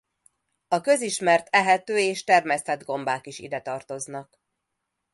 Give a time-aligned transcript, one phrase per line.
[0.67, 4.41] A közismert ehető és termesztett gombák is idetartoznak.